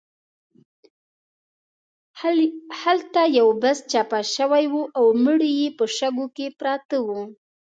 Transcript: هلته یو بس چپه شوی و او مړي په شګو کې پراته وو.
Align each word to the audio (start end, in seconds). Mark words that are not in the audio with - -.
هلته 2.81 3.21
یو 3.39 3.49
بس 3.61 3.77
چپه 3.91 4.19
شوی 4.35 4.65
و 4.71 4.75
او 4.97 5.05
مړي 5.23 5.53
په 5.77 5.85
شګو 5.97 6.25
کې 6.35 6.47
پراته 6.59 6.97
وو. 7.05 7.21